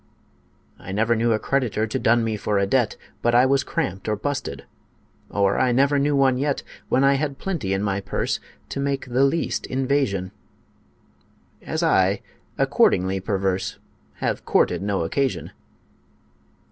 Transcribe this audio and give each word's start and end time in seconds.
I 0.79 0.91
never 0.91 1.15
knew 1.15 1.31
a 1.31 1.37
creditor 1.37 1.85
To 1.85 1.99
dun 1.99 2.23
me 2.23 2.35
for 2.35 2.57
a 2.57 2.65
debt 2.65 2.97
But 3.21 3.35
I 3.35 3.45
was 3.45 3.63
"cramped" 3.63 4.09
or 4.09 4.15
"busted"; 4.15 4.65
or 5.29 5.59
I 5.59 5.71
never 5.71 5.99
knew 5.99 6.15
one 6.15 6.39
yet, 6.39 6.63
When 6.89 7.03
I 7.03 7.13
had 7.13 7.37
plenty 7.37 7.71
in 7.71 7.83
my 7.83 8.01
purse, 8.01 8.39
To 8.69 8.79
make 8.79 9.05
the 9.09 9.23
least 9.23 9.67
invasion, 9.67 10.31
As 11.61 11.83
I, 11.83 12.23
accordingly 12.57 13.19
perverse, 13.19 13.77
Have 14.15 14.43
courted 14.43 14.81
no 14.81 15.03
occasion. 15.03 15.51